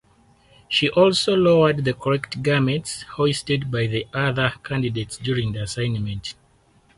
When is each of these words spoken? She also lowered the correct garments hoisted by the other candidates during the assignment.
She 0.67 0.89
also 0.89 1.35
lowered 1.35 1.85
the 1.85 1.93
correct 1.93 2.41
garments 2.41 3.03
hoisted 3.03 3.69
by 3.69 3.85
the 3.85 4.07
other 4.11 4.51
candidates 4.63 5.15
during 5.17 5.51
the 5.53 5.61
assignment. 5.61 6.33